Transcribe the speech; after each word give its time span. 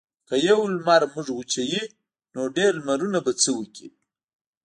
که 0.27 0.35
یو 0.47 0.59
لمر 0.73 1.01
موږ 1.13 1.27
وچوي 1.33 1.83
نو 2.33 2.41
ډیر 2.57 2.71
لمرونه 2.79 3.19
به 3.25 3.31
څه 3.41 3.49
وکړي. 3.57 3.89